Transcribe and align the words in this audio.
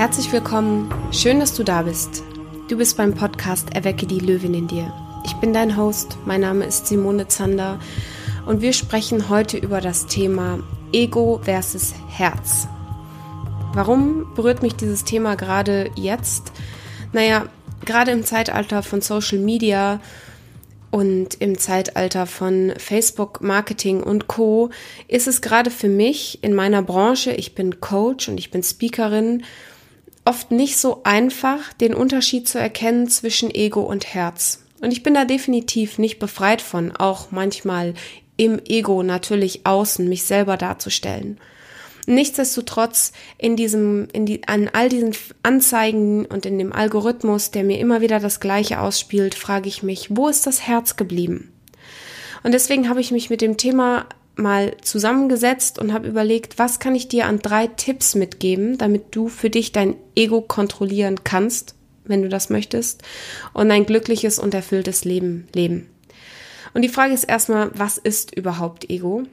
Herzlich 0.00 0.32
willkommen, 0.32 0.90
schön, 1.12 1.40
dass 1.40 1.52
du 1.52 1.62
da 1.62 1.82
bist. 1.82 2.22
Du 2.68 2.78
bist 2.78 2.96
beim 2.96 3.14
Podcast 3.14 3.74
Erwecke 3.74 4.06
die 4.06 4.18
Löwin 4.18 4.54
in 4.54 4.66
dir. 4.66 4.90
Ich 5.26 5.34
bin 5.34 5.52
dein 5.52 5.76
Host, 5.76 6.16
mein 6.24 6.40
Name 6.40 6.64
ist 6.64 6.86
Simone 6.86 7.28
Zander 7.28 7.78
und 8.46 8.62
wir 8.62 8.72
sprechen 8.72 9.28
heute 9.28 9.58
über 9.58 9.82
das 9.82 10.06
Thema 10.06 10.60
Ego 10.94 11.38
versus 11.42 11.92
Herz. 12.08 12.66
Warum 13.74 14.32
berührt 14.34 14.62
mich 14.62 14.74
dieses 14.74 15.04
Thema 15.04 15.34
gerade 15.34 15.90
jetzt? 15.96 16.50
Naja, 17.12 17.44
gerade 17.84 18.12
im 18.12 18.24
Zeitalter 18.24 18.82
von 18.82 19.02
Social 19.02 19.38
Media 19.38 20.00
und 20.90 21.34
im 21.42 21.58
Zeitalter 21.58 22.24
von 22.24 22.72
Facebook, 22.78 23.42
Marketing 23.42 24.02
und 24.02 24.28
Co 24.28 24.70
ist 25.08 25.28
es 25.28 25.42
gerade 25.42 25.70
für 25.70 25.90
mich 25.90 26.42
in 26.42 26.54
meiner 26.54 26.80
Branche, 26.80 27.32
ich 27.32 27.54
bin 27.54 27.80
Coach 27.80 28.30
und 28.30 28.38
ich 28.38 28.50
bin 28.50 28.62
Speakerin, 28.62 29.42
oft 30.24 30.50
nicht 30.50 30.76
so 30.76 31.02
einfach, 31.04 31.72
den 31.74 31.94
Unterschied 31.94 32.48
zu 32.48 32.58
erkennen 32.58 33.08
zwischen 33.08 33.50
Ego 33.50 33.80
und 33.80 34.14
Herz. 34.14 34.62
Und 34.80 34.92
ich 34.92 35.02
bin 35.02 35.14
da 35.14 35.24
definitiv 35.24 35.98
nicht 35.98 36.18
befreit 36.18 36.62
von, 36.62 36.92
auch 36.96 37.30
manchmal 37.30 37.94
im 38.36 38.60
Ego 38.66 39.02
natürlich 39.02 39.66
außen 39.66 40.08
mich 40.08 40.24
selber 40.24 40.56
darzustellen. 40.56 41.38
Nichtsdestotrotz 42.06 43.12
in 43.36 43.56
diesem, 43.56 44.08
in 44.12 44.24
die, 44.24 44.46
an 44.48 44.70
all 44.72 44.88
diesen 44.88 45.14
Anzeigen 45.42 46.24
und 46.24 46.46
in 46.46 46.58
dem 46.58 46.72
Algorithmus, 46.72 47.50
der 47.50 47.62
mir 47.62 47.78
immer 47.78 48.00
wieder 48.00 48.18
das 48.18 48.40
Gleiche 48.40 48.80
ausspielt, 48.80 49.34
frage 49.34 49.68
ich 49.68 49.82
mich, 49.82 50.08
wo 50.10 50.28
ist 50.28 50.46
das 50.46 50.66
Herz 50.66 50.96
geblieben? 50.96 51.52
Und 52.42 52.52
deswegen 52.52 52.88
habe 52.88 53.00
ich 53.00 53.10
mich 53.10 53.28
mit 53.28 53.42
dem 53.42 53.58
Thema 53.58 54.06
mal 54.40 54.76
zusammengesetzt 54.82 55.78
und 55.78 55.92
habe 55.92 56.08
überlegt, 56.08 56.58
was 56.58 56.80
kann 56.80 56.94
ich 56.94 57.08
dir 57.08 57.26
an 57.26 57.38
drei 57.38 57.66
Tipps 57.66 58.14
mitgeben, 58.14 58.78
damit 58.78 59.14
du 59.14 59.28
für 59.28 59.50
dich 59.50 59.72
dein 59.72 59.96
Ego 60.16 60.40
kontrollieren 60.40 61.22
kannst, 61.24 61.74
wenn 62.04 62.22
du 62.22 62.28
das 62.28 62.50
möchtest, 62.50 63.02
und 63.52 63.70
ein 63.70 63.86
glückliches 63.86 64.38
und 64.38 64.54
erfülltes 64.54 65.04
Leben 65.04 65.46
leben. 65.54 65.88
Und 66.74 66.82
die 66.82 66.88
Frage 66.88 67.14
ist 67.14 67.24
erstmal, 67.24 67.70
was 67.74 67.98
ist 67.98 68.34
überhaupt 68.36 68.90
Ego? 68.90 69.24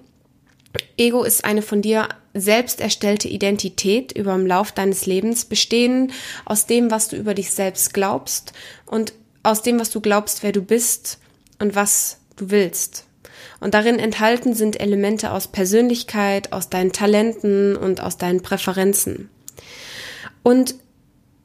Ego 0.97 1.23
ist 1.23 1.45
eine 1.45 1.61
von 1.61 1.81
dir 1.81 2.09
selbst 2.33 2.81
erstellte 2.81 3.27
Identität 3.27 4.11
über 4.11 4.35
im 4.35 4.45
Lauf 4.45 4.71
deines 4.71 5.05
Lebens, 5.05 5.45
bestehen 5.45 6.11
aus 6.45 6.65
dem, 6.65 6.91
was 6.91 7.07
du 7.09 7.15
über 7.15 7.33
dich 7.33 7.51
selbst 7.51 7.93
glaubst 7.93 8.53
und 8.85 9.13
aus 9.43 9.61
dem, 9.61 9.79
was 9.79 9.89
du 9.89 10.01
glaubst, 10.01 10.43
wer 10.43 10.51
du 10.51 10.61
bist 10.61 11.19
und 11.59 11.75
was 11.75 12.19
du 12.35 12.51
willst. 12.51 13.06
Und 13.59 13.73
darin 13.73 13.99
enthalten 13.99 14.53
sind 14.53 14.79
Elemente 14.79 15.31
aus 15.31 15.47
Persönlichkeit, 15.47 16.53
aus 16.53 16.69
deinen 16.69 16.91
Talenten 16.91 17.75
und 17.75 18.01
aus 18.01 18.17
deinen 18.17 18.41
Präferenzen. 18.41 19.29
Und 20.43 20.75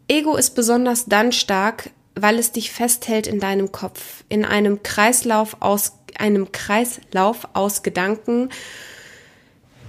Ego 0.09 0.37
ist 0.37 0.55
besonders 0.55 1.07
dann 1.07 1.33
stark, 1.33 1.91
weil 2.15 2.39
es 2.39 2.53
dich 2.53 2.71
festhält 2.71 3.27
in 3.27 3.41
deinem 3.41 3.73
Kopf, 3.73 4.25
in 4.29 4.45
einem 4.45 4.83
Kreislauf 4.83 5.57
aus 5.61 5.93
einem 6.19 6.53
Kreislauf 6.53 7.49
aus 7.55 7.83
Gedanken, 7.83 8.51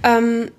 ähm, 0.03 0.49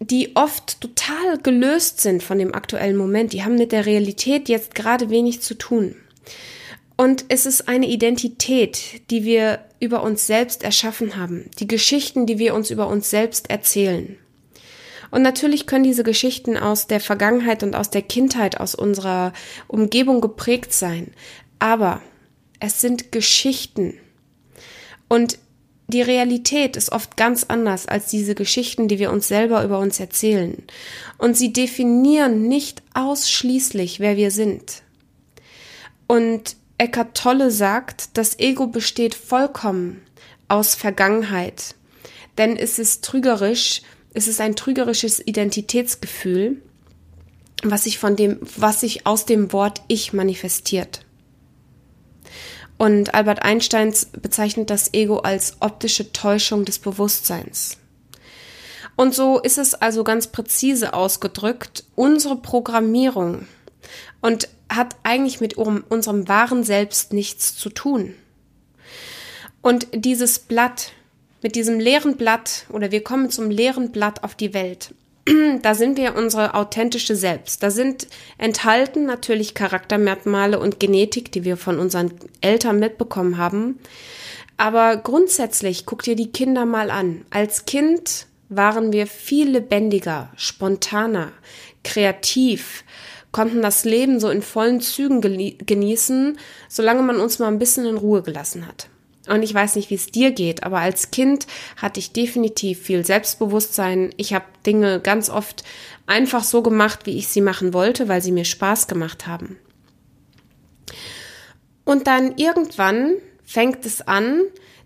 die 0.00 0.34
oft 0.34 0.80
total 0.80 1.38
gelöst 1.42 2.00
sind 2.00 2.22
von 2.22 2.38
dem 2.38 2.54
aktuellen 2.54 2.96
Moment. 2.96 3.32
Die 3.32 3.44
haben 3.44 3.56
mit 3.56 3.72
der 3.72 3.86
Realität 3.86 4.48
jetzt 4.48 4.74
gerade 4.74 5.08
wenig 5.10 5.40
zu 5.40 5.54
tun. 5.54 5.96
Und 6.96 7.24
es 7.28 7.44
ist 7.46 7.68
eine 7.68 7.88
Identität, 7.88 9.10
die 9.10 9.24
wir 9.24 9.64
über 9.80 10.02
uns 10.02 10.26
selbst 10.26 10.62
erschaffen 10.62 11.16
haben, 11.16 11.50
die 11.58 11.66
Geschichten, 11.66 12.26
die 12.26 12.38
wir 12.38 12.54
uns 12.54 12.70
über 12.70 12.86
uns 12.86 13.10
selbst 13.10 13.50
erzählen. 13.50 14.16
Und 15.10 15.22
natürlich 15.22 15.66
können 15.66 15.84
diese 15.84 16.02
Geschichten 16.02 16.56
aus 16.56 16.86
der 16.86 17.00
Vergangenheit 17.00 17.62
und 17.62 17.76
aus 17.76 17.90
der 17.90 18.02
Kindheit, 18.02 18.60
aus 18.60 18.74
unserer 18.74 19.32
Umgebung 19.68 20.20
geprägt 20.20 20.72
sein. 20.72 21.12
Aber 21.58 22.02
es 22.58 22.80
sind 22.80 23.12
Geschichten. 23.12 23.94
Und 25.08 25.38
die 25.86 26.02
Realität 26.02 26.76
ist 26.76 26.92
oft 26.92 27.16
ganz 27.16 27.44
anders 27.44 27.86
als 27.86 28.06
diese 28.06 28.34
Geschichten, 28.34 28.88
die 28.88 28.98
wir 28.98 29.12
uns 29.12 29.28
selber 29.28 29.62
über 29.64 29.78
uns 29.78 30.00
erzählen. 30.00 30.62
Und 31.18 31.36
sie 31.36 31.52
definieren 31.52 32.48
nicht 32.48 32.82
ausschließlich, 32.94 34.00
wer 34.00 34.16
wir 34.16 34.30
sind. 34.30 34.82
Und 36.06 36.56
Eckhart 36.78 37.16
Tolle 37.16 37.50
sagt, 37.50 38.16
das 38.16 38.38
Ego 38.38 38.66
besteht 38.66 39.14
vollkommen 39.14 40.02
aus 40.48 40.74
Vergangenheit. 40.74 41.74
Denn 42.36 42.56
es 42.56 42.78
ist 42.78 43.04
trügerisch, 43.04 43.82
es 44.12 44.28
ist 44.28 44.40
ein 44.40 44.56
trügerisches 44.56 45.24
Identitätsgefühl, 45.24 46.60
was 47.62 47.84
sich 47.84 47.98
von 47.98 48.16
dem, 48.16 48.38
was 48.56 48.80
sich 48.80 49.06
aus 49.06 49.24
dem 49.24 49.52
Wort 49.52 49.82
Ich 49.88 50.12
manifestiert. 50.12 51.04
Und 52.76 53.14
Albert 53.14 53.42
Einstein 53.42 53.94
bezeichnet 54.20 54.68
das 54.68 54.92
Ego 54.92 55.18
als 55.18 55.56
optische 55.60 56.12
Täuschung 56.12 56.64
des 56.64 56.80
Bewusstseins. 56.80 57.78
Und 58.96 59.14
so 59.14 59.38
ist 59.40 59.58
es 59.58 59.74
also 59.74 60.04
ganz 60.04 60.26
präzise 60.26 60.92
ausgedrückt, 60.92 61.84
unsere 61.94 62.36
Programmierung 62.36 63.46
und 64.20 64.48
hat 64.68 64.96
eigentlich 65.02 65.40
mit 65.40 65.54
unserem 65.54 66.28
wahren 66.28 66.64
Selbst 66.64 67.12
nichts 67.12 67.56
zu 67.56 67.70
tun. 67.70 68.14
Und 69.62 69.86
dieses 69.92 70.38
Blatt, 70.38 70.92
mit 71.42 71.56
diesem 71.56 71.80
leeren 71.80 72.16
Blatt 72.16 72.66
oder 72.70 72.90
wir 72.90 73.02
kommen 73.04 73.30
zum 73.30 73.50
leeren 73.50 73.92
Blatt 73.92 74.24
auf 74.24 74.34
die 74.34 74.54
Welt. 74.54 74.94
Da 75.62 75.74
sind 75.74 75.96
wir 75.96 76.16
unsere 76.16 76.54
authentische 76.54 77.16
Selbst. 77.16 77.62
Da 77.62 77.70
sind 77.70 78.08
enthalten 78.36 79.06
natürlich 79.06 79.54
Charaktermerkmale 79.54 80.58
und 80.58 80.80
Genetik, 80.80 81.32
die 81.32 81.44
wir 81.44 81.56
von 81.56 81.78
unseren 81.78 82.12
Eltern 82.40 82.78
mitbekommen 82.78 83.38
haben. 83.38 83.78
Aber 84.56 84.96
grundsätzlich 84.98 85.86
guck 85.86 86.02
dir 86.02 86.16
die 86.16 86.30
Kinder 86.30 86.64
mal 86.64 86.90
an. 86.90 87.24
Als 87.30 87.64
Kind 87.64 88.26
waren 88.48 88.92
wir 88.92 89.06
viel 89.06 89.50
lebendiger, 89.50 90.30
spontaner, 90.36 91.32
kreativ, 91.82 92.84
konnten 93.34 93.62
das 93.62 93.84
Leben 93.84 94.20
so 94.20 94.30
in 94.30 94.42
vollen 94.42 94.80
Zügen 94.80 95.20
genießen, 95.20 96.38
solange 96.68 97.02
man 97.02 97.16
uns 97.16 97.40
mal 97.40 97.48
ein 97.48 97.58
bisschen 97.58 97.84
in 97.84 97.96
Ruhe 97.96 98.22
gelassen 98.22 98.64
hat. 98.64 98.88
Und 99.26 99.42
ich 99.42 99.52
weiß 99.52 99.74
nicht, 99.74 99.90
wie 99.90 99.96
es 99.96 100.06
dir 100.06 100.30
geht, 100.30 100.62
aber 100.62 100.78
als 100.78 101.10
Kind 101.10 101.48
hatte 101.76 101.98
ich 101.98 102.12
definitiv 102.12 102.80
viel 102.80 103.04
Selbstbewusstsein. 103.04 104.14
Ich 104.18 104.34
habe 104.34 104.44
Dinge 104.64 105.00
ganz 105.00 105.30
oft 105.30 105.64
einfach 106.06 106.44
so 106.44 106.62
gemacht, 106.62 107.06
wie 107.06 107.18
ich 107.18 107.26
sie 107.26 107.40
machen 107.40 107.74
wollte, 107.74 108.06
weil 108.06 108.22
sie 108.22 108.30
mir 108.30 108.44
Spaß 108.44 108.86
gemacht 108.86 109.26
haben. 109.26 109.58
Und 111.84 112.06
dann 112.06 112.36
irgendwann 112.36 113.14
fängt 113.44 113.84
es 113.84 114.00
an, 114.00 114.42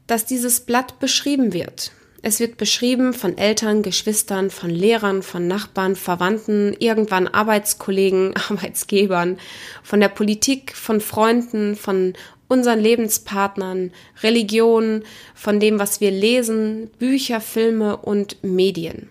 dass 0.06 0.24
dieses 0.24 0.60
Blatt 0.60 0.98
beschrieben 1.00 1.52
wird. 1.52 1.92
Es 2.20 2.40
wird 2.40 2.56
beschrieben 2.56 3.14
von 3.14 3.38
Eltern, 3.38 3.82
Geschwistern, 3.82 4.50
von 4.50 4.70
Lehrern, 4.70 5.22
von 5.22 5.46
Nachbarn, 5.46 5.94
Verwandten, 5.94 6.74
irgendwann 6.78 7.28
Arbeitskollegen, 7.28 8.34
Arbeitsgebern, 8.50 9.38
von 9.82 10.00
der 10.00 10.08
Politik, 10.08 10.74
von 10.74 11.00
Freunden, 11.00 11.76
von 11.76 12.14
unseren 12.48 12.80
Lebenspartnern, 12.80 13.92
Religion, 14.22 15.04
von 15.34 15.60
dem, 15.60 15.78
was 15.78 16.00
wir 16.00 16.10
lesen, 16.10 16.90
Bücher, 16.98 17.40
Filme 17.40 17.98
und 17.98 18.42
Medien. 18.42 19.10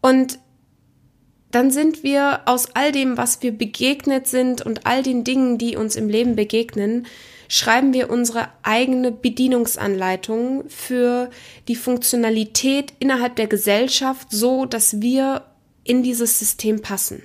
Und 0.00 0.38
dann 1.50 1.70
sind 1.70 2.04
wir 2.04 2.42
aus 2.46 2.68
all 2.74 2.92
dem, 2.92 3.16
was 3.16 3.42
wir 3.42 3.50
begegnet 3.50 4.28
sind 4.28 4.62
und 4.64 4.86
all 4.86 5.02
den 5.02 5.24
Dingen, 5.24 5.58
die 5.58 5.76
uns 5.76 5.96
im 5.96 6.08
Leben 6.08 6.36
begegnen, 6.36 7.06
schreiben 7.50 7.92
wir 7.92 8.10
unsere 8.10 8.48
eigene 8.62 9.10
Bedienungsanleitung 9.10 10.68
für 10.68 11.30
die 11.66 11.74
Funktionalität 11.74 12.92
innerhalb 13.00 13.34
der 13.34 13.48
Gesellschaft 13.48 14.28
so, 14.30 14.66
dass 14.66 15.00
wir 15.00 15.44
in 15.82 16.04
dieses 16.04 16.38
System 16.38 16.80
passen. 16.80 17.22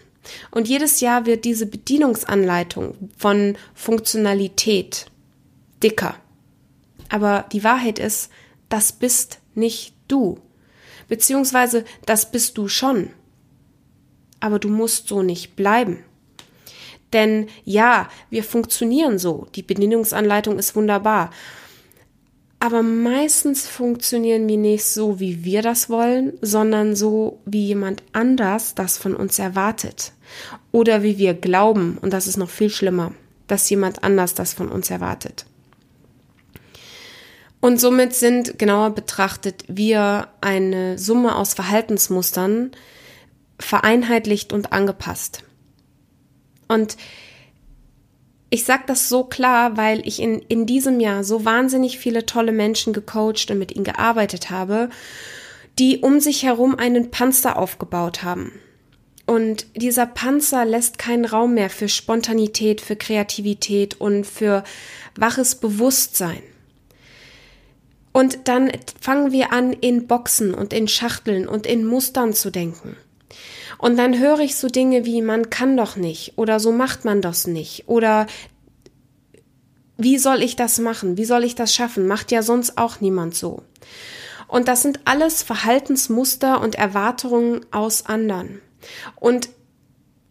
Und 0.50 0.68
jedes 0.68 1.00
Jahr 1.00 1.28
wird 1.28 1.46
diese 1.46 1.68
Bedienungsanleitung 1.68 3.12
von 3.16 3.56
Funktionalität 3.76 5.06
dicker. 5.84 6.16
Aber 7.10 7.46
die 7.52 7.64
Wahrheit 7.64 8.00
ist, 8.00 8.32
das 8.68 8.94
bist 8.94 9.38
nicht 9.54 9.94
du. 10.08 10.40
Beziehungsweise 11.08 11.86
das 12.08 12.32
bist 12.32 12.58
du 12.58 12.68
schon. 12.68 13.12
Aber 14.40 14.58
du 14.58 14.70
musst 14.70 15.08
so 15.08 15.22
nicht 15.22 15.56
bleiben. 15.56 16.04
Denn 17.13 17.48
ja, 17.63 18.10
wir 18.30 18.44
funktionieren 18.44 19.19
so. 19.19 19.48
Die 19.56 19.63
Bedienungsanleitung 19.63 20.57
ist 20.57 20.75
wunderbar. 20.75 21.31
Aber 22.60 22.81
meistens 22.81 23.68
funktionieren 23.68 24.48
wir 24.48 24.57
nicht 24.57 24.86
so, 24.86 25.19
wie 25.19 25.44
wir 25.44 25.62
das 25.62 25.90
wollen, 25.90 26.34
sondern 26.42 26.96
so, 26.96 27.40
wie 27.46 27.68
jemand 27.68 28.02
anders 28.12 28.74
das 28.75 28.98
von 28.98 29.16
uns 29.16 29.38
erwartet. 29.38 30.13
Oder 30.72 31.04
wie 31.04 31.18
wir 31.18 31.34
glauben, 31.36 31.98
und 32.02 32.12
das 32.12 32.28
ist 32.28 32.38
noch 32.38 32.50
viel 32.50 32.69
schlimmer, 32.69 33.12
dass 33.48 33.69
jemand 33.69 34.04
anders 34.04 34.34
das 34.34 34.54
von 34.54 34.69
uns 34.69 34.90
erwartet. 34.90 35.46
Und 37.60 37.80
somit 37.80 38.13
sind 38.13 38.60
genauer 38.60 38.92
betrachtet 38.92 39.63
wir 39.68 40.28
eine 40.42 40.98
Summe 40.98 41.36
aus 41.36 41.54
Verhaltensmustern, 41.54 42.72
vereinheitlicht 43.60 44.54
und 44.54 44.72
angepasst. 44.72 45.44
Und 46.68 46.98
ich 48.50 48.64
sage 48.64 48.84
das 48.88 49.10
so 49.10 49.24
klar, 49.24 49.76
weil 49.78 50.08
ich 50.08 50.22
in, 50.22 50.40
in 50.40 50.66
diesem 50.66 51.00
Jahr 51.00 51.24
so 51.24 51.46
wahnsinnig 51.46 52.00
viele 52.00 52.26
tolle 52.26 52.52
Menschen 52.52 52.94
gecoacht 52.94 53.50
und 53.52 53.60
mit 53.60 53.76
ihnen 53.76 53.84
gearbeitet 53.84 54.50
habe, 54.50 54.90
die 55.78 56.00
um 56.00 56.20
sich 56.20 56.44
herum 56.44 56.76
einen 56.78 57.12
Panzer 57.12 57.58
aufgebaut 57.58 58.24
haben. 58.24 58.54
Und 59.26 59.66
dieser 59.76 60.06
Panzer 60.06 60.66
lässt 60.66 61.00
keinen 61.00 61.26
Raum 61.26 61.56
mehr 61.56 61.70
für 61.70 61.90
Spontanität, 61.90 62.80
für 62.80 62.96
Kreativität 62.96 64.00
und 64.00 64.26
für 64.26 64.64
waches 65.16 65.56
Bewusstsein. 65.56 66.44
Und 68.12 68.48
dann 68.48 68.72
fangen 69.02 69.32
wir 69.32 69.52
an, 69.52 69.74
in 69.74 70.08
Boxen 70.08 70.54
und 70.54 70.72
in 70.72 70.88
Schachteln 70.88 71.48
und 71.48 71.66
in 71.66 71.86
Mustern 71.86 72.34
zu 72.34 72.52
denken. 72.52 72.96
Und 73.86 73.98
dann 73.98 74.18
höre 74.18 74.40
ich 74.40 74.56
so 74.56 74.68
Dinge 74.68 75.06
wie 75.06 75.22
man 75.22 75.52
kann 75.52 75.78
doch 75.78 75.96
nicht 75.96 76.40
oder 76.40 76.60
so 76.60 76.72
macht 76.72 77.06
man 77.06 77.22
das 77.22 77.46
nicht 77.46 77.88
oder 77.88 78.26
wie 79.96 80.18
soll 80.18 80.42
ich 80.42 80.56
das 80.56 80.80
machen? 80.80 81.18
Wie 81.18 81.26
soll 81.26 81.44
ich 81.44 81.54
das 81.54 81.72
schaffen? 81.72 82.08
Macht 82.08 82.32
ja 82.32 82.42
sonst 82.42 82.80
auch 82.80 83.00
niemand 83.00 83.36
so. 83.36 83.62
Und 84.48 84.68
das 84.70 84.82
sind 84.82 85.02
alles 85.06 85.44
Verhaltensmuster 85.44 86.62
und 86.62 86.74
Erwartungen 86.74 87.64
aus 87.70 88.08
anderen. 88.08 88.60
Und 89.18 89.50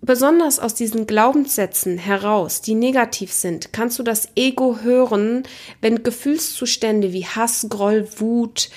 besonders 0.01 0.59
aus 0.59 0.75
diesen 0.75 1.07
Glaubenssätzen 1.07 1.97
heraus, 1.97 2.61
die 2.61 2.75
negativ 2.75 3.33
sind, 3.33 3.73
kannst 3.73 4.01
du 4.01 4.03
das 4.03 4.31
Ego 4.35 4.81
hören, 4.83 5.45
wenn 5.81 6.03
Gefühlszustände 6.03 7.13
wie 7.13 7.25
Hass, 7.25 7.69
Groll, 7.71 8.09
Wut, 8.17 8.69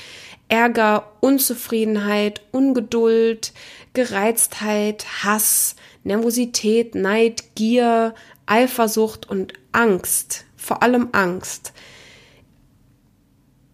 Ärger, 0.50 1.12
Unzufriedenheit, 1.20 2.42
Ungeduld, 2.52 3.54
Gereiztheit, 3.98 5.24
Hass, 5.24 5.76
Nervosität, 6.04 6.94
Neid, 6.94 7.56
Gier, 7.56 8.14
Eifersucht 8.46 9.28
und 9.28 9.54
Angst, 9.72 10.46
vor 10.56 10.84
allem 10.84 11.10
Angst, 11.14 11.74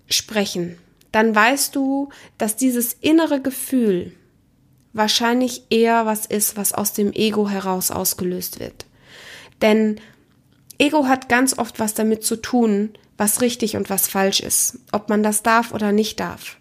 sprechen, 0.08 0.78
dann 1.12 1.36
weißt 1.36 1.76
du, 1.76 2.08
dass 2.38 2.56
dieses 2.56 2.94
innere 2.94 3.42
Gefühl 3.42 4.14
wahrscheinlich 4.94 5.64
eher 5.70 6.06
was 6.06 6.26
ist, 6.26 6.56
was 6.56 6.72
aus 6.72 6.94
dem 6.94 7.12
Ego 7.12 7.50
heraus 7.50 7.92
ausgelöst 7.92 8.62
wird. 8.62 8.86
Denn 9.62 10.00
Ego 10.78 11.06
hat 11.06 11.28
ganz 11.28 11.58
oft 11.58 11.82
was 11.82 11.96
damit 11.96 12.24
zu 12.24 12.38
tun, 12.38 12.94
was 13.18 13.42
richtig 13.42 13.76
und 13.76 13.90
was 13.90 14.08
falsch 14.08 14.40
ist, 14.40 14.80
ob 14.94 15.10
man 15.10 15.22
das 15.22 15.44
darf 15.44 15.74
oder 15.74 15.92
nicht 15.92 16.22
darf 16.22 16.56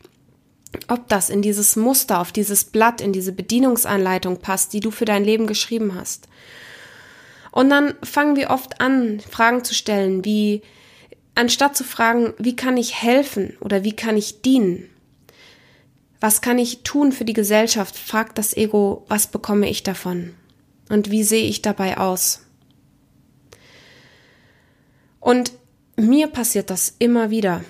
ob 0.89 1.09
das 1.09 1.31
in 1.31 1.43
dieses 1.43 1.77
Muster, 1.77 2.21
auf 2.21 2.33
dieses 2.33 2.65
Blatt, 2.65 3.01
in 3.01 3.13
diese 3.13 3.33
Bedienungsanleitung 3.33 4.39
passt, 4.39 4.73
die 4.73 4.81
du 4.81 4.91
für 4.91 5.05
dein 5.05 5.25
Leben 5.25 5.47
geschrieben 5.47 5.95
hast. 5.95 6.29
Und 7.51 7.69
dann 7.69 7.95
fangen 8.03 8.37
wir 8.37 8.51
oft 8.51 8.81
an, 8.81 9.21
Fragen 9.21 9.65
zu 9.65 9.75
stellen, 9.75 10.25
wie, 10.25 10.63
anstatt 11.35 11.77
zu 11.77 11.85
fragen, 11.85 12.33
wie 12.39 12.57
kann 12.57 12.77
ich 12.77 13.03
helfen 13.03 13.57
oder 13.61 13.85
wie 13.85 13.95
kann 13.95 14.17
ich 14.17 14.41
dienen? 14.41 14.89
Was 16.21 16.41
kann 16.41 16.59
ich 16.59 16.83
tun 16.83 17.13
für 17.13 17.25
die 17.25 17.33
Gesellschaft? 17.33 17.97
fragt 17.97 18.39
das 18.39 18.57
Ego, 18.57 19.05
was 19.09 19.27
bekomme 19.27 19.69
ich 19.69 19.83
davon? 19.83 20.35
Und 20.89 21.11
wie 21.11 21.25
sehe 21.25 21.45
ich 21.45 21.63
dabei 21.63 21.99
aus? 21.99 22.43
Und 25.21 25.53
mir 25.97 26.29
passiert 26.29 26.71
das 26.71 26.95
immer 26.99 27.31
wieder. 27.31 27.65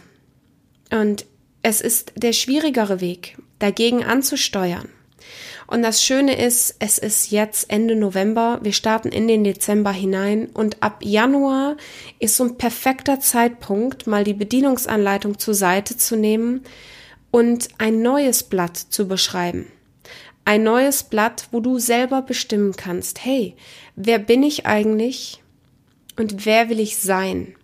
Und 0.90 1.26
es 1.62 1.80
ist 1.80 2.12
der 2.16 2.32
schwierigere 2.32 3.00
Weg, 3.00 3.36
dagegen 3.58 4.04
anzusteuern. 4.04 4.88
Und 5.66 5.82
das 5.82 6.04
Schöne 6.04 6.38
ist, 6.38 6.76
es 6.80 6.98
ist 6.98 7.30
jetzt 7.30 7.70
Ende 7.70 7.96
November, 7.96 8.58
wir 8.62 8.72
starten 8.72 9.08
in 9.08 9.26
den 9.28 9.44
Dezember 9.44 9.92
hinein 9.92 10.46
und 10.52 10.82
ab 10.82 10.98
Januar 11.02 11.76
ist 12.18 12.36
so 12.36 12.44
ein 12.44 12.58
perfekter 12.58 13.20
Zeitpunkt, 13.20 14.06
mal 14.06 14.24
die 14.24 14.34
Bedienungsanleitung 14.34 15.38
zur 15.38 15.54
Seite 15.54 15.96
zu 15.96 16.16
nehmen 16.16 16.62
und 17.30 17.68
ein 17.78 18.02
neues 18.02 18.42
Blatt 18.42 18.76
zu 18.76 19.08
beschreiben. 19.08 19.68
Ein 20.44 20.64
neues 20.64 21.04
Blatt, 21.04 21.48
wo 21.52 21.60
du 21.60 21.78
selber 21.78 22.20
bestimmen 22.20 22.74
kannst, 22.76 23.24
hey, 23.24 23.54
wer 23.94 24.18
bin 24.18 24.42
ich 24.42 24.66
eigentlich 24.66 25.42
und 26.16 26.44
wer 26.44 26.68
will 26.68 26.80
ich 26.80 26.98
sein? 26.98 27.54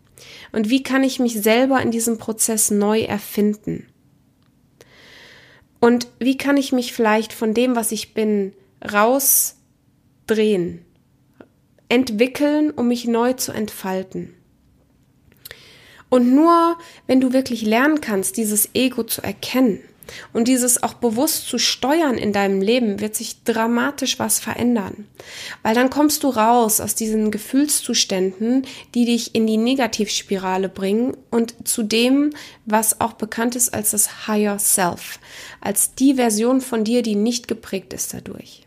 Und 0.52 0.70
wie 0.70 0.82
kann 0.82 1.02
ich 1.02 1.18
mich 1.18 1.40
selber 1.40 1.80
in 1.80 1.90
diesem 1.90 2.18
Prozess 2.18 2.70
neu 2.70 3.02
erfinden? 3.02 3.86
Und 5.80 6.08
wie 6.18 6.36
kann 6.36 6.56
ich 6.56 6.72
mich 6.72 6.92
vielleicht 6.92 7.32
von 7.32 7.54
dem, 7.54 7.76
was 7.76 7.92
ich 7.92 8.14
bin, 8.14 8.52
rausdrehen, 8.92 10.84
entwickeln, 11.88 12.70
um 12.70 12.88
mich 12.88 13.06
neu 13.06 13.34
zu 13.34 13.52
entfalten? 13.52 14.34
Und 16.08 16.34
nur 16.34 16.78
wenn 17.06 17.20
du 17.20 17.32
wirklich 17.32 17.62
lernen 17.62 18.00
kannst, 18.00 18.36
dieses 18.38 18.70
Ego 18.74 19.04
zu 19.04 19.22
erkennen 19.22 19.80
und 20.32 20.48
dieses 20.48 20.82
auch 20.82 20.94
bewusst 20.94 21.48
zu 21.48 21.58
steuern 21.58 22.16
in 22.16 22.32
deinem 22.32 22.60
Leben, 22.60 23.00
wird 23.00 23.14
sich 23.14 23.44
dramatisch 23.44 24.18
was 24.18 24.40
verändern. 24.40 25.06
Weil 25.62 25.74
dann 25.74 25.90
kommst 25.90 26.22
du 26.22 26.28
raus 26.28 26.80
aus 26.80 26.94
diesen 26.94 27.30
Gefühlszuständen, 27.30 28.66
die 28.94 29.04
dich 29.04 29.34
in 29.34 29.46
die 29.46 29.56
Negativspirale 29.56 30.68
bringen 30.68 31.16
und 31.30 31.68
zu 31.68 31.82
dem, 31.82 32.30
was 32.64 33.00
auch 33.00 33.14
bekannt 33.14 33.56
ist 33.56 33.74
als 33.74 33.90
das 33.90 34.26
Higher 34.26 34.58
Self, 34.58 35.18
als 35.60 35.94
die 35.94 36.14
Version 36.14 36.60
von 36.60 36.84
dir, 36.84 37.02
die 37.02 37.16
nicht 37.16 37.48
geprägt 37.48 37.92
ist 37.92 38.14
dadurch. 38.14 38.66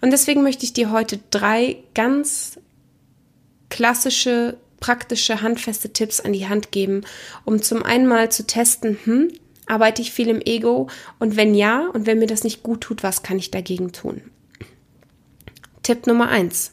Und 0.00 0.12
deswegen 0.12 0.42
möchte 0.42 0.64
ich 0.64 0.72
dir 0.72 0.90
heute 0.90 1.18
drei 1.30 1.78
ganz 1.94 2.58
klassische 3.68 4.56
praktische, 4.80 5.42
handfeste 5.42 5.92
Tipps 5.92 6.20
an 6.20 6.32
die 6.32 6.48
Hand 6.48 6.72
geben, 6.72 7.02
um 7.44 7.62
zum 7.62 7.82
einen 7.82 8.06
mal 8.06 8.30
zu 8.30 8.46
testen, 8.46 8.98
hm, 9.04 9.32
arbeite 9.68 10.02
ich 10.02 10.12
viel 10.12 10.28
im 10.28 10.40
Ego 10.40 10.88
und 11.18 11.36
wenn 11.36 11.54
ja 11.54 11.88
und 11.92 12.06
wenn 12.06 12.18
mir 12.18 12.26
das 12.26 12.44
nicht 12.44 12.62
gut 12.62 12.80
tut, 12.80 13.02
was 13.02 13.22
kann 13.22 13.38
ich 13.38 13.50
dagegen 13.50 13.92
tun? 13.92 14.22
Tipp 15.82 16.06
Nummer 16.06 16.28
eins: 16.28 16.72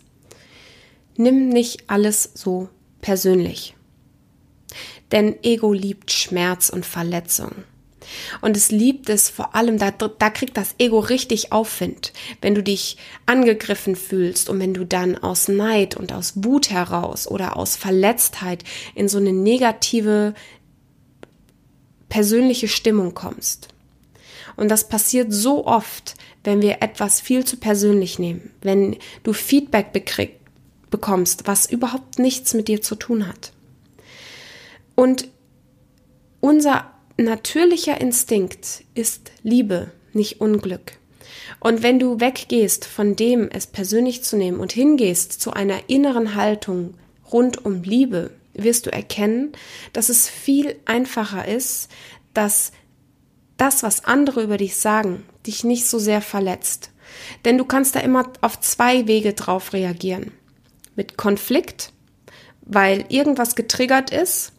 Nimm 1.17 1.49
nicht 1.49 1.89
alles 1.89 2.31
so 2.33 2.69
persönlich. 3.01 3.75
Denn 5.11 5.35
Ego 5.43 5.71
liebt 5.71 6.11
Schmerz 6.11 6.69
und 6.69 6.85
Verletzung. 6.85 7.51
Und 8.41 8.57
es 8.57 8.71
liebt 8.71 9.09
es 9.09 9.29
vor 9.29 9.55
allem, 9.55 9.77
da, 9.77 9.91
da 9.91 10.29
kriegt 10.29 10.57
das 10.57 10.75
Ego 10.77 10.99
richtig 10.99 11.51
Aufwind, 11.51 12.13
wenn 12.41 12.55
du 12.55 12.63
dich 12.63 12.97
angegriffen 13.25 13.95
fühlst 13.95 14.49
und 14.49 14.59
wenn 14.59 14.73
du 14.73 14.85
dann 14.85 15.17
aus 15.17 15.47
Neid 15.47 15.95
und 15.95 16.13
aus 16.13 16.33
Wut 16.35 16.69
heraus 16.69 17.27
oder 17.27 17.57
aus 17.57 17.75
Verletztheit 17.75 18.63
in 18.93 19.07
so 19.07 19.17
eine 19.17 19.33
negative 19.33 20.33
persönliche 22.09 22.67
Stimmung 22.67 23.13
kommst. 23.13 23.69
Und 24.55 24.69
das 24.69 24.87
passiert 24.87 25.33
so 25.33 25.65
oft, 25.65 26.15
wenn 26.43 26.61
wir 26.61 26.81
etwas 26.81 27.19
viel 27.19 27.43
zu 27.43 27.57
persönlich 27.57 28.19
nehmen, 28.19 28.51
wenn 28.61 28.97
du 29.23 29.33
Feedback 29.33 29.91
bekommst, 30.89 31.47
was 31.47 31.69
überhaupt 31.69 32.19
nichts 32.19 32.53
mit 32.53 32.67
dir 32.67 32.81
zu 32.81 32.95
tun 32.95 33.27
hat. 33.27 33.51
Und 34.95 35.27
unser 36.39 36.91
natürlicher 37.17 37.99
Instinkt 37.99 38.83
ist 38.93 39.31
Liebe, 39.43 39.91
nicht 40.13 40.39
Unglück. 40.39 40.93
Und 41.59 41.83
wenn 41.83 41.99
du 41.99 42.19
weggehst 42.19 42.85
von 42.85 43.15
dem, 43.15 43.49
es 43.51 43.67
persönlich 43.67 44.23
zu 44.23 44.37
nehmen 44.37 44.59
und 44.59 44.71
hingehst 44.71 45.41
zu 45.41 45.51
einer 45.51 45.89
inneren 45.89 46.35
Haltung 46.35 46.93
rund 47.31 47.65
um 47.65 47.83
Liebe, 47.83 48.31
wirst 48.57 48.85
du 48.85 48.91
erkennen, 48.91 49.51
dass 49.93 50.09
es 50.09 50.29
viel 50.29 50.79
einfacher 50.85 51.47
ist, 51.47 51.89
dass 52.33 52.71
das, 53.57 53.83
was 53.83 54.05
andere 54.05 54.43
über 54.43 54.57
dich 54.57 54.77
sagen, 54.77 55.25
dich 55.45 55.63
nicht 55.63 55.87
so 55.87 55.99
sehr 55.99 56.21
verletzt. 56.21 56.91
Denn 57.45 57.57
du 57.57 57.65
kannst 57.65 57.95
da 57.95 57.99
immer 57.99 58.31
auf 58.41 58.59
zwei 58.59 59.07
Wege 59.07 59.33
drauf 59.33 59.73
reagieren. 59.73 60.31
Mit 60.95 61.17
Konflikt, 61.17 61.93
weil 62.61 63.05
irgendwas 63.09 63.55
getriggert 63.55 64.09
ist 64.09 64.53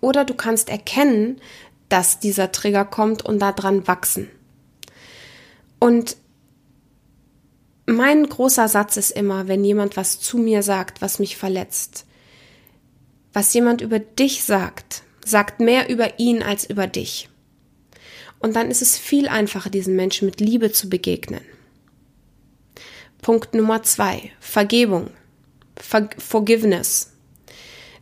oder 0.00 0.24
du 0.24 0.34
kannst 0.34 0.68
erkennen, 0.68 1.40
dass 1.88 2.18
dieser 2.18 2.52
Trigger 2.52 2.84
kommt 2.84 3.24
und 3.24 3.38
daran 3.38 3.86
wachsen. 3.86 4.30
Und 5.78 6.16
mein 7.86 8.28
großer 8.28 8.68
Satz 8.68 8.96
ist 8.96 9.12
immer, 9.12 9.46
wenn 9.46 9.62
jemand 9.62 9.96
was 9.96 10.18
zu 10.18 10.38
mir 10.38 10.62
sagt, 10.62 11.00
was 11.00 11.18
mich 11.18 11.36
verletzt. 11.36 12.05
Was 13.36 13.52
jemand 13.52 13.82
über 13.82 13.98
dich 13.98 14.44
sagt, 14.44 15.02
sagt 15.22 15.60
mehr 15.60 15.90
über 15.90 16.18
ihn 16.18 16.42
als 16.42 16.64
über 16.64 16.86
dich. 16.86 17.28
Und 18.38 18.56
dann 18.56 18.70
ist 18.70 18.80
es 18.80 18.96
viel 18.96 19.28
einfacher, 19.28 19.68
diesen 19.68 19.94
Menschen 19.94 20.24
mit 20.24 20.40
Liebe 20.40 20.72
zu 20.72 20.88
begegnen. 20.88 21.42
Punkt 23.20 23.52
Nummer 23.52 23.82
zwei, 23.82 24.30
Vergebung. 24.40 25.10
Forgiveness. 25.76 27.12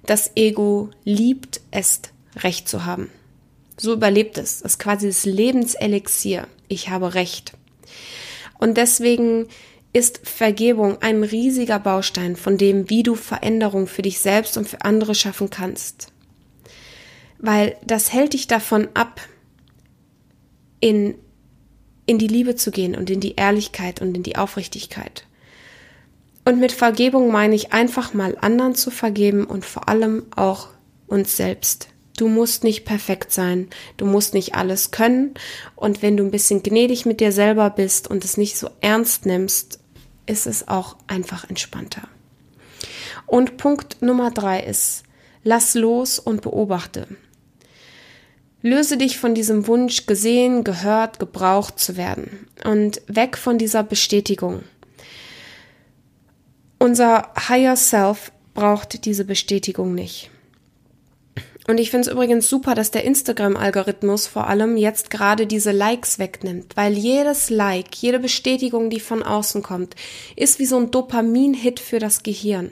Das 0.07 0.31
Ego 0.37 0.91
liebt 1.03 1.61
es, 1.73 2.03
Recht 2.37 2.69
zu 2.69 2.85
haben. 2.85 3.11
So 3.77 3.93
überlebt 3.93 4.39
es. 4.39 4.61
Das 4.61 4.75
ist 4.75 4.79
quasi 4.79 5.09
das 5.09 5.25
Lebenselixier. 5.25 6.47
Ich 6.69 6.91
habe 6.91 7.15
Recht. 7.15 7.55
Und 8.61 8.77
deswegen 8.77 9.49
ist 9.95 10.27
Vergebung 10.27 11.01
ein 11.01 11.23
riesiger 11.23 11.79
Baustein 11.79 12.35
von 12.35 12.59
dem, 12.59 12.91
wie 12.91 13.05
du 13.05 13.15
Veränderung 13.15 13.87
für 13.87 14.03
dich 14.03 14.19
selbst 14.19 14.59
und 14.59 14.69
für 14.69 14.83
andere 14.83 15.15
schaffen 15.15 15.51
kannst. 15.51 16.09
Weil 17.39 17.77
das 17.87 18.13
hält 18.13 18.33
dich 18.33 18.49
davon 18.49 18.89
ab, 18.95 19.21
in, 20.81 21.15
in 22.07 22.19
die 22.19 22.27
Liebe 22.27 22.57
zu 22.57 22.73
gehen 22.73 22.97
und 22.97 23.09
in 23.09 23.21
die 23.21 23.37
Ehrlichkeit 23.37 24.03
und 24.03 24.17
in 24.17 24.25
die 24.25 24.37
Aufrichtigkeit. 24.37 25.27
Und 26.45 26.59
mit 26.59 26.73
Vergebung 26.73 27.31
meine 27.31 27.55
ich 27.55 27.73
einfach 27.73 28.13
mal 28.15 28.37
anderen 28.41 28.75
zu 28.75 28.91
vergeben 28.91 29.45
und 29.45 29.65
vor 29.65 29.89
allem 29.89 30.27
auch 30.35 30.69
uns 31.07 31.37
selbst. 31.37 31.89
Du 32.17 32.29
musst 32.29 32.65
nicht 32.65 32.85
perfekt 32.85 33.33
sein, 33.33 33.69
du 33.97 34.07
musst 34.07 34.35
nicht 34.35 34.57
alles 34.57 34.91
können 34.91 35.35
und 35.77 36.03
wenn 36.03 36.17
du 36.17 36.25
ein 36.25 36.31
bisschen 36.31 36.63
gnädig 36.65 37.07
mit 37.07 37.21
dir 37.21 37.33
selber 37.33 37.71
bist 37.71 38.09
und 38.09 38.25
es 38.25 38.37
nicht 38.37 38.57
so 38.57 38.69
ernst 38.81 39.25
nimmst, 39.25 39.81
ist 40.27 40.47
es 40.47 40.69
auch 40.69 40.97
einfach 41.07 41.49
entspannter. 41.49 42.09
Und 43.27 43.57
Punkt 43.57 44.03
Nummer 44.03 44.31
drei 44.31 44.61
ist, 44.61 45.05
lass 45.43 45.75
los 45.75 46.19
und 46.19 46.43
beobachte. 46.43 47.09
Löse 48.63 48.97
dich 48.97 49.19
von 49.19 49.35
diesem 49.35 49.67
Wunsch, 49.67 50.07
gesehen, 50.07 50.65
gehört, 50.65 51.19
gebraucht 51.19 51.79
zu 51.79 51.97
werden 51.97 52.47
und 52.65 53.03
weg 53.07 53.37
von 53.37 53.59
dieser 53.59 53.83
Bestätigung. 53.83 54.63
Unser 56.79 57.31
Higher 57.49 57.77
Self 57.77 58.33
braucht 58.55 59.05
diese 59.05 59.25
Bestätigung 59.25 59.95
nicht. 59.95 60.31
Und 61.67 61.79
ich 61.79 61.91
finde 61.91 62.09
es 62.09 62.13
übrigens 62.13 62.49
super, 62.49 62.75
dass 62.75 62.91
der 62.91 63.05
Instagram-Algorithmus 63.05 64.27
vor 64.27 64.49
allem 64.49 64.77
jetzt 64.77 65.11
gerade 65.11 65.47
diese 65.47 65.73
Likes 65.73 66.19
wegnimmt, 66.19 66.77
weil 66.77 66.93
jedes 66.93 67.49
Like, 67.49 67.95
jede 67.97 68.19
Bestätigung, 68.19 68.91
die 68.91 69.01
von 69.01 69.23
außen 69.23 69.63
kommt, 69.63 69.97
ist 70.37 70.59
wie 70.59 70.67
so 70.67 70.77
ein 70.77 70.91
Dopamin-Hit 70.91 71.81
für 71.81 71.99
das 71.99 72.23
Gehirn. 72.23 72.71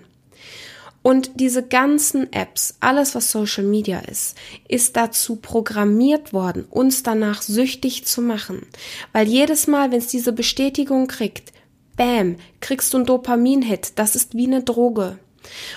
Und 1.02 1.40
diese 1.40 1.66
ganzen 1.66 2.32
Apps, 2.32 2.76
alles 2.78 3.14
was 3.14 3.32
Social 3.32 3.64
Media 3.64 3.98
ist, 4.00 4.36
ist 4.68 4.96
dazu 4.96 5.36
programmiert 5.36 6.32
worden, 6.32 6.64
uns 6.70 7.02
danach 7.02 7.42
süchtig 7.42 8.06
zu 8.06 8.22
machen. 8.22 8.66
Weil 9.12 9.26
jedes 9.26 9.66
Mal, 9.66 9.90
wenn 9.90 9.98
es 9.98 10.06
diese 10.06 10.32
Bestätigung 10.32 11.08
kriegt, 11.08 11.52
bam, 11.96 12.36
kriegst 12.60 12.92
du 12.92 12.98
einen 12.98 13.06
Dopamin-Hit. 13.06 13.92
Das 13.96 14.14
ist 14.14 14.34
wie 14.34 14.46
eine 14.46 14.62
Droge. 14.62 15.18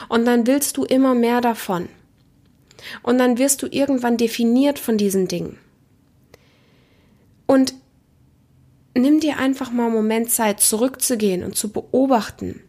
Und 0.09 0.25
dann 0.25 0.45
willst 0.45 0.77
du 0.77 0.83
immer 0.83 1.15
mehr 1.15 1.41
davon. 1.41 1.89
Und 3.03 3.17
dann 3.17 3.37
wirst 3.37 3.61
du 3.61 3.67
irgendwann 3.69 4.17
definiert 4.17 4.79
von 4.79 4.97
diesen 4.97 5.27
Dingen. 5.27 5.57
Und 7.45 7.73
nimm 8.95 9.19
dir 9.19 9.37
einfach 9.37 9.71
mal 9.71 9.85
einen 9.85 9.95
Moment 9.95 10.31
Zeit, 10.31 10.59
zurückzugehen 10.59 11.43
und 11.43 11.55
zu 11.55 11.69
beobachten, 11.69 12.61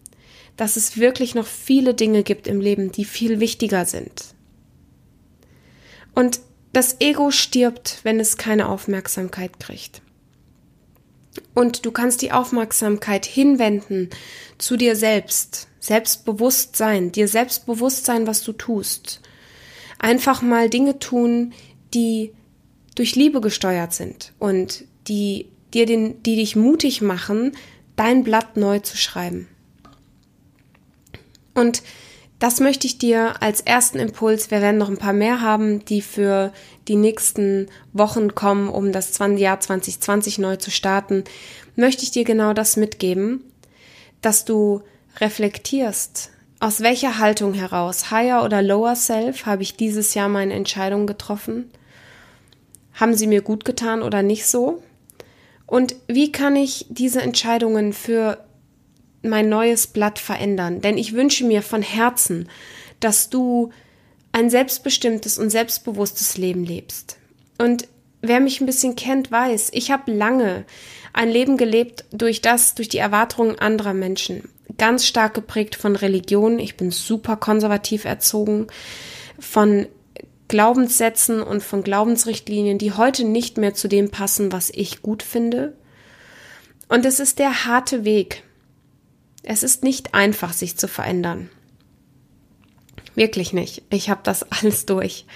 dass 0.57 0.77
es 0.77 0.99
wirklich 0.99 1.35
noch 1.35 1.47
viele 1.47 1.95
Dinge 1.95 2.23
gibt 2.23 2.47
im 2.47 2.61
Leben, 2.61 2.93
die 2.93 3.05
viel 3.05 3.41
wichtiger 3.41 3.85
sind. 3.85 4.35
Und 6.15 6.41
das 6.73 6.97
Ego 7.01 7.31
stirbt, 7.31 8.01
wenn 8.03 8.21
es 8.21 8.37
keine 8.37 8.69
Aufmerksamkeit 8.69 9.61
kriegt. 9.61 10.03
Und 11.55 11.85
du 11.85 11.91
kannst 11.91 12.23
die 12.23 12.33
Aufmerksamkeit 12.33 13.27
hinwenden 13.27 14.11
zu 14.59 14.77
dir 14.77 14.97
selbst, 14.97 15.69
Selbstbewusstsein, 15.79 17.13
dir 17.13 17.29
Selbstbewusstsein, 17.29 18.27
was 18.27 18.43
du 18.43 18.53
tust. 18.53 19.21
Einfach 19.99 20.43
mal 20.43 20.69
Dinge 20.69 20.99
tun, 20.99 21.53
die 21.95 22.33
durch 22.95 23.17
Liebe 23.17 23.41
gesteuert 23.41 23.93
sind 23.93 24.33
und 24.39 24.85
die 25.09 25.47
dir 25.73 25.87
den, 25.87 26.23
die 26.23 26.37
dich 26.37 26.57
mutig 26.57 27.03
machen, 27.03 27.53
dein 27.97 28.25
Blatt 28.25 28.57
neu 28.57 28.81
zu 28.81 28.97
schreiben. 28.97 29.49
Und 31.55 31.83
das 32.39 32.61
möchte 32.61 32.87
ich 32.87 32.99
dir 32.99 33.43
als 33.43 33.63
ersten 33.63 33.99
Impuls, 33.99 34.51
wir 34.51 34.61
werden 34.61 34.77
noch 34.77 34.91
ein 34.91 34.99
paar 34.99 35.15
mehr 35.15 35.41
haben, 35.41 35.85
die 35.87 36.03
für 36.03 36.53
die 36.87 36.97
nächsten 36.97 37.69
Wochen 37.95 38.35
kommen, 38.35 38.69
um 38.69 38.93
das 38.93 39.19
Jahr 39.19 39.61
2020 39.61 40.39
neu 40.39 40.57
zu 40.57 40.71
starten, 40.71 41.25
möchte 41.77 42.03
ich 42.03 42.11
dir 42.11 42.25
genau 42.25 42.53
das 42.53 42.77
mitgeben, 42.77 43.43
dass 44.21 44.45
du 44.45 44.83
reflektierst, 45.19 46.31
aus 46.61 46.81
welcher 46.81 47.19
Haltung 47.19 47.55
heraus, 47.55 48.11
higher 48.11 48.45
oder 48.45 48.63
lower 48.63 48.97
self, 48.97 49.47
habe 49.47 49.63
ich 49.63 49.77
dieses 49.77 50.15
Jahr 50.15 50.29
meine 50.29 50.55
Entscheidung 50.55 51.07
getroffen? 51.07 51.71
Haben 52.95 53.15
sie 53.15 53.27
mir 53.27 53.43
gut 53.43 53.65
getan 53.65 54.03
oder 54.03 54.23
nicht 54.23 54.47
so? 54.47 54.83
Und 55.67 55.97
wie 56.07 56.33
kann 56.33 56.57
ich 56.57 56.87
diese 56.89 57.21
Entscheidungen 57.21 57.93
für 57.93 58.39
mein 59.27 59.49
neues 59.49 59.87
Blatt 59.87 60.19
verändern. 60.19 60.81
Denn 60.81 60.99
ich 60.99 61.13
wünsche 61.13 61.45
mir 61.45 61.63
von 61.63 61.83
Herzen, 61.83 62.49
dass 63.01 63.31
du 63.31 63.71
ein 64.33 64.51
selbstbestimmtes 64.51 65.39
und 65.39 65.51
selbstbewusstes 65.51 66.37
Leben 66.37 66.65
lebst. 66.65 67.19
Und 67.59 67.89
wer 68.23 68.41
mich 68.41 68.61
ein 68.61 68.67
bisschen 68.67 68.97
kennt, 68.97 69.31
weiß, 69.31 69.71
ich 69.73 69.91
habe 69.91 70.13
lange 70.13 70.65
ein 71.13 71.31
Leben 71.31 71.57
gelebt 71.57 72.05
durch 72.11 72.43
das, 72.43 72.75
durch 72.75 72.89
die 72.89 72.99
Erwartungen 72.99 73.59
anderer 73.59 73.95
Menschen. 73.95 74.49
Ganz 74.79 75.07
stark 75.07 75.35
geprägt 75.35 75.77
von 75.77 75.97
Religion. 75.97 76.59
Ich 76.59 76.77
bin 76.77 76.91
super 76.91 77.37
konservativ 77.37 78.05
erzogen, 78.05 78.67
von 79.39 79.87
Glaubenssätzen 80.49 81.43
und 81.43 81.63
von 81.63 81.83
Glaubensrichtlinien, 81.83 82.79
die 82.79 82.93
heute 82.93 83.25
nicht 83.25 83.59
mehr 83.59 83.75
zu 83.75 83.89
dem 83.89 84.11
passen, 84.11 84.53
was 84.53 84.71
ich 84.71 85.03
gut 85.03 85.23
finde. 85.23 85.77
Und 86.89 87.05
es 87.05 87.19
ist 87.19 87.39
der 87.39 87.65
harte 87.65 88.05
Weg, 88.05 88.45
es 89.43 89.63
ist 89.63 89.83
nicht 89.83 90.15
einfach, 90.15 90.53
sich 90.53 90.77
zu 90.77 90.89
verändern. 90.89 91.51
Wirklich 93.15 93.53
nicht. 93.53 93.83
Ich 93.91 94.11
habe 94.11 94.21
das 94.23 94.43
alles 94.53 94.87
durch. 94.87 95.27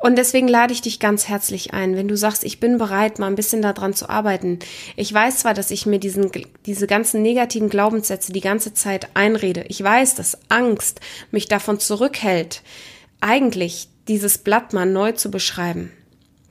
Und 0.00 0.16
deswegen 0.16 0.48
lade 0.48 0.72
ich 0.72 0.80
dich 0.80 0.98
ganz 0.98 1.28
herzlich 1.28 1.74
ein, 1.74 1.94
wenn 1.94 2.08
du 2.08 2.16
sagst, 2.16 2.42
ich 2.42 2.58
bin 2.58 2.78
bereit, 2.78 3.18
mal 3.18 3.26
ein 3.26 3.34
bisschen 3.34 3.60
daran 3.60 3.92
zu 3.92 4.08
arbeiten. 4.08 4.58
Ich 4.96 5.12
weiß 5.12 5.38
zwar, 5.38 5.52
dass 5.52 5.70
ich 5.70 5.84
mir 5.84 5.98
diesen, 5.98 6.30
diese 6.64 6.86
ganzen 6.86 7.20
negativen 7.20 7.68
Glaubenssätze 7.68 8.32
die 8.32 8.40
ganze 8.40 8.72
Zeit 8.72 9.08
einrede. 9.14 9.64
Ich 9.68 9.82
weiß, 9.82 10.14
dass 10.14 10.38
Angst 10.48 11.00
mich 11.30 11.48
davon 11.48 11.78
zurückhält, 11.78 12.62
eigentlich 13.20 13.88
dieses 14.08 14.38
Blatt 14.38 14.72
mal 14.72 14.86
neu 14.86 15.12
zu 15.12 15.30
beschreiben 15.30 15.92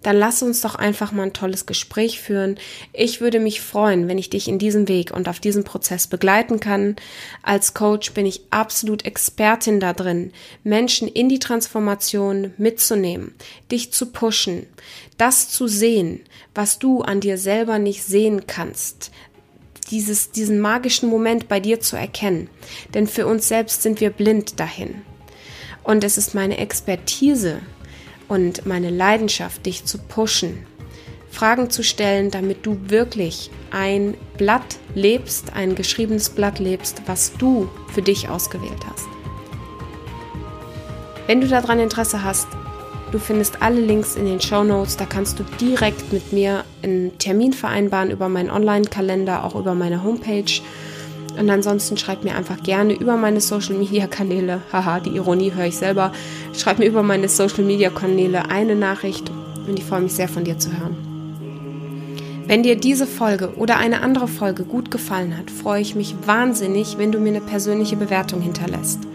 dann 0.01 0.15
lass 0.15 0.41
uns 0.41 0.61
doch 0.61 0.75
einfach 0.75 1.11
mal 1.11 1.23
ein 1.23 1.33
tolles 1.33 1.65
Gespräch 1.65 2.21
führen. 2.21 2.57
Ich 2.93 3.19
würde 3.19 3.39
mich 3.39 3.61
freuen, 3.61 4.07
wenn 4.07 4.17
ich 4.17 4.29
dich 4.29 4.47
in 4.47 4.57
diesem 4.57 4.87
Weg 4.87 5.11
und 5.11 5.27
auf 5.27 5.39
diesem 5.39 5.63
Prozess 5.63 6.07
begleiten 6.07 6.59
kann. 6.59 6.95
Als 7.43 7.73
Coach 7.73 8.13
bin 8.13 8.25
ich 8.25 8.41
absolut 8.49 9.05
Expertin 9.05 9.79
da 9.79 9.93
drin, 9.93 10.31
Menschen 10.63 11.07
in 11.07 11.27
die 11.27 11.39
Transformation 11.39 12.53
mitzunehmen, 12.57 13.35
dich 13.71 13.91
zu 13.91 14.07
pushen, 14.07 14.67
das 15.17 15.49
zu 15.49 15.67
sehen, 15.67 16.21
was 16.55 16.79
du 16.79 17.01
an 17.01 17.19
dir 17.19 17.37
selber 17.37 17.77
nicht 17.77 18.03
sehen 18.03 18.47
kannst, 18.47 19.11
dieses, 19.91 20.31
diesen 20.31 20.59
magischen 20.59 21.09
Moment 21.09 21.47
bei 21.49 21.59
dir 21.59 21.81
zu 21.81 21.97
erkennen. 21.97 22.49
Denn 22.93 23.07
für 23.07 23.27
uns 23.27 23.47
selbst 23.47 23.81
sind 23.81 23.99
wir 23.99 24.11
blind 24.11 24.59
dahin. 24.59 25.01
Und 25.83 26.03
es 26.03 26.17
ist 26.17 26.35
meine 26.35 26.57
Expertise, 26.57 27.61
und 28.29 28.65
meine 28.65 28.89
Leidenschaft, 28.89 29.65
dich 29.65 29.83
zu 29.83 29.97
pushen, 29.97 30.65
Fragen 31.29 31.69
zu 31.69 31.83
stellen, 31.83 32.31
damit 32.31 32.65
du 32.65 32.77
wirklich 32.87 33.51
ein 33.71 34.15
Blatt 34.37 34.77
lebst, 34.95 35.53
ein 35.53 35.75
geschriebenes 35.75 36.29
Blatt 36.29 36.59
lebst, 36.59 37.01
was 37.05 37.33
du 37.33 37.69
für 37.93 38.01
dich 38.01 38.29
ausgewählt 38.29 38.85
hast. 38.89 39.07
Wenn 41.27 41.41
du 41.41 41.47
daran 41.47 41.79
Interesse 41.79 42.23
hast, 42.23 42.47
du 43.11 43.19
findest 43.19 43.61
alle 43.61 43.79
Links 43.79 44.15
in 44.15 44.25
den 44.25 44.41
Show 44.41 44.63
Notes, 44.63 44.97
da 44.97 45.05
kannst 45.05 45.37
du 45.39 45.43
direkt 45.59 46.11
mit 46.11 46.33
mir 46.33 46.63
einen 46.81 47.17
Termin 47.19 47.53
vereinbaren 47.53 48.09
über 48.09 48.29
meinen 48.29 48.49
Online-Kalender, 48.49 49.43
auch 49.43 49.55
über 49.55 49.75
meine 49.75 50.03
Homepage. 50.03 50.51
Und 51.37 51.49
ansonsten 51.49 51.97
schreib 51.97 52.23
mir 52.23 52.35
einfach 52.35 52.61
gerne 52.63 52.93
über 52.93 53.17
meine 53.17 53.41
Social 53.41 53.75
Media 53.75 54.07
Kanäle, 54.07 54.61
haha, 54.71 54.99
die 54.99 55.15
Ironie 55.15 55.53
höre 55.53 55.65
ich 55.65 55.77
selber, 55.77 56.11
schreib 56.57 56.79
mir 56.79 56.85
über 56.85 57.03
meine 57.03 57.29
Social 57.29 57.63
Media 57.63 57.89
Kanäle 57.89 58.49
eine 58.49 58.75
Nachricht 58.75 59.31
und 59.67 59.77
ich 59.77 59.85
freue 59.85 60.01
mich 60.01 60.13
sehr 60.13 60.27
von 60.27 60.43
dir 60.43 60.57
zu 60.57 60.71
hören. 60.71 60.97
Wenn 62.47 62.63
dir 62.63 62.75
diese 62.75 63.05
Folge 63.05 63.53
oder 63.57 63.77
eine 63.77 64.01
andere 64.01 64.27
Folge 64.27 64.63
gut 64.63 64.89
gefallen 64.89 65.37
hat, 65.37 65.51
freue 65.51 65.81
ich 65.81 65.93
mich 65.93 66.15
wahnsinnig, 66.25 66.97
wenn 66.97 67.11
du 67.11 67.19
mir 67.19 67.29
eine 67.29 67.41
persönliche 67.41 67.95
Bewertung 67.95 68.41
hinterlässt. 68.41 69.08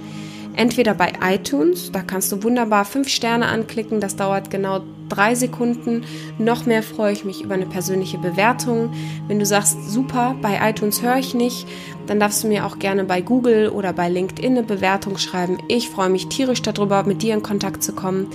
Entweder 0.56 0.94
bei 0.94 1.12
iTunes, 1.22 1.90
da 1.90 2.02
kannst 2.02 2.30
du 2.30 2.42
wunderbar 2.42 2.84
fünf 2.84 3.08
Sterne 3.08 3.46
anklicken, 3.46 4.00
das 4.00 4.16
dauert 4.16 4.50
genau 4.50 4.82
drei 5.08 5.34
Sekunden. 5.34 6.04
Noch 6.38 6.66
mehr 6.66 6.82
freue 6.82 7.12
ich 7.12 7.24
mich 7.24 7.42
über 7.42 7.54
eine 7.54 7.66
persönliche 7.66 8.18
Bewertung. 8.18 8.92
Wenn 9.28 9.38
du 9.38 9.46
sagst, 9.46 9.90
super, 9.90 10.34
bei 10.40 10.58
iTunes 10.62 11.02
höre 11.02 11.18
ich 11.18 11.34
nicht, 11.34 11.66
dann 12.06 12.20
darfst 12.20 12.44
du 12.44 12.48
mir 12.48 12.66
auch 12.66 12.78
gerne 12.78 13.04
bei 13.04 13.20
Google 13.20 13.68
oder 13.68 13.92
bei 13.92 14.08
LinkedIn 14.08 14.52
eine 14.52 14.62
Bewertung 14.62 15.18
schreiben. 15.18 15.58
Ich 15.68 15.88
freue 15.88 16.08
mich 16.08 16.28
tierisch 16.28 16.62
darüber, 16.62 17.02
mit 17.04 17.22
dir 17.22 17.34
in 17.34 17.42
Kontakt 17.42 17.82
zu 17.82 17.92
kommen. 17.92 18.28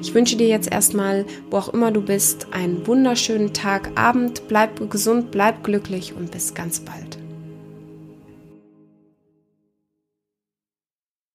Ich 0.00 0.14
wünsche 0.14 0.36
dir 0.36 0.48
jetzt 0.48 0.70
erstmal, 0.70 1.24
wo 1.50 1.58
auch 1.58 1.68
immer 1.68 1.90
du 1.90 2.00
bist, 2.00 2.48
einen 2.52 2.86
wunderschönen 2.86 3.52
Tag, 3.52 3.90
Abend. 3.94 4.46
Bleib 4.48 4.90
gesund, 4.90 5.30
bleib 5.30 5.64
glücklich 5.64 6.14
und 6.14 6.30
bis 6.30 6.54
ganz 6.54 6.80
bald. 6.80 7.23